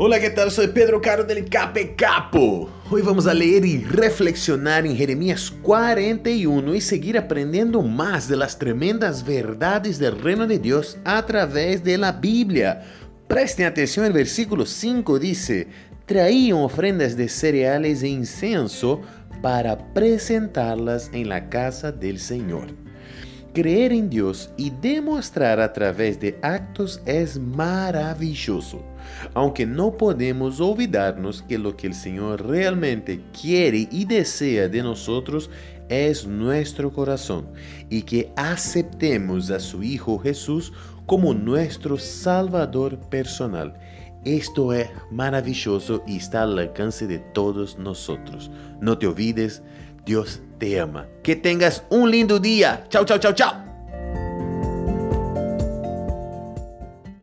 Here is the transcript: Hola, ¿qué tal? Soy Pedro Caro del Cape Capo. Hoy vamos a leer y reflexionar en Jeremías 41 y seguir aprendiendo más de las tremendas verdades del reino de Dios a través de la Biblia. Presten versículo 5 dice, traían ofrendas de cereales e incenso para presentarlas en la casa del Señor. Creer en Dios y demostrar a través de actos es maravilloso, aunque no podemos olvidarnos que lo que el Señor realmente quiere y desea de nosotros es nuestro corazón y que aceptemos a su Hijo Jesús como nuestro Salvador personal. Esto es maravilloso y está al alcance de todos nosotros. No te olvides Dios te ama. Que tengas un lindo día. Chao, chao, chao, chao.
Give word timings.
Hola, 0.00 0.20
¿qué 0.20 0.30
tal? 0.30 0.52
Soy 0.52 0.68
Pedro 0.68 1.00
Caro 1.00 1.24
del 1.24 1.50
Cape 1.50 1.96
Capo. 1.96 2.70
Hoy 2.88 3.02
vamos 3.02 3.26
a 3.26 3.34
leer 3.34 3.64
y 3.64 3.78
reflexionar 3.82 4.86
en 4.86 4.94
Jeremías 4.94 5.50
41 5.62 6.72
y 6.72 6.80
seguir 6.80 7.18
aprendiendo 7.18 7.82
más 7.82 8.28
de 8.28 8.36
las 8.36 8.60
tremendas 8.60 9.26
verdades 9.26 9.98
del 9.98 10.16
reino 10.20 10.46
de 10.46 10.60
Dios 10.60 10.98
a 11.04 11.26
través 11.26 11.82
de 11.82 11.98
la 11.98 12.12
Biblia. 12.12 12.80
Presten 13.26 13.74
versículo 14.12 14.66
5 14.66 15.18
dice, 15.18 15.66
traían 16.06 16.58
ofrendas 16.58 17.16
de 17.16 17.28
cereales 17.28 18.04
e 18.04 18.08
incenso 18.08 19.00
para 19.42 19.92
presentarlas 19.94 21.10
en 21.12 21.28
la 21.28 21.48
casa 21.48 21.90
del 21.90 22.20
Señor. 22.20 22.68
Creer 23.54 23.92
en 23.92 24.10
Dios 24.10 24.50
y 24.56 24.70
demostrar 24.70 25.58
a 25.58 25.72
través 25.72 26.20
de 26.20 26.38
actos 26.42 27.00
es 27.06 27.38
maravilloso, 27.38 28.82
aunque 29.32 29.64
no 29.64 29.96
podemos 29.96 30.60
olvidarnos 30.60 31.42
que 31.42 31.58
lo 31.58 31.76
que 31.76 31.86
el 31.86 31.94
Señor 31.94 32.46
realmente 32.46 33.24
quiere 33.32 33.88
y 33.90 34.04
desea 34.04 34.68
de 34.68 34.82
nosotros 34.82 35.50
es 35.88 36.26
nuestro 36.26 36.92
corazón 36.92 37.48
y 37.88 38.02
que 38.02 38.30
aceptemos 38.36 39.50
a 39.50 39.58
su 39.58 39.82
Hijo 39.82 40.18
Jesús 40.18 40.72
como 41.06 41.32
nuestro 41.32 41.96
Salvador 41.96 42.98
personal. 43.08 43.74
Esto 44.24 44.74
es 44.74 44.90
maravilloso 45.10 46.02
y 46.06 46.18
está 46.18 46.42
al 46.42 46.58
alcance 46.58 47.06
de 47.06 47.18
todos 47.18 47.78
nosotros. 47.78 48.50
No 48.80 48.98
te 48.98 49.06
olvides 49.06 49.62
Dios 50.08 50.40
te 50.58 50.80
ama. 50.80 51.06
Que 51.22 51.36
tengas 51.36 51.84
un 51.90 52.10
lindo 52.10 52.38
día. 52.38 52.86
Chao, 52.88 53.04
chao, 53.04 53.18
chao, 53.18 53.34
chao. 53.34 53.67